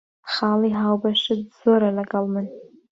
[0.33, 2.45] خاڵی هاوبەشت زۆرە لەگەڵ من.